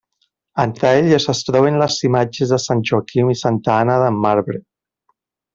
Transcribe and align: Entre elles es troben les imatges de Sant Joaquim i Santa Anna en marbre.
Entre 0.61 0.93
elles 1.01 1.27
es 1.33 1.41
troben 1.49 1.77
les 1.83 1.99
imatges 2.09 2.55
de 2.55 2.61
Sant 2.65 2.83
Joaquim 2.91 3.31
i 3.35 3.39
Santa 3.45 3.77
Anna 3.83 4.03
en 4.11 4.21
marbre. 4.29 4.65